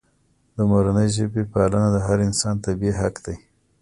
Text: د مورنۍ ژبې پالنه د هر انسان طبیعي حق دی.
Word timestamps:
د 0.55 0.57
مورنۍ 0.69 1.07
ژبې 1.17 1.43
پالنه 1.53 1.89
د 1.95 1.97
هر 2.07 2.17
انسان 2.27 2.55
طبیعي 2.65 2.93
حق 2.99 3.15
دی. 3.25 3.35